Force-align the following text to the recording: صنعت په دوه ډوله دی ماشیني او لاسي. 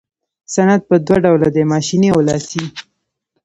صنعت 0.53 0.81
په 0.89 0.95
دوه 1.05 1.17
ډوله 1.23 1.47
دی 1.55 1.63
ماشیني 1.73 2.09
او 2.15 2.19
لاسي. 2.27 2.63